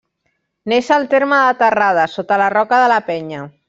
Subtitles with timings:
[0.73, 3.49] Neix al terme de Terrades, sota la roca de la Penya.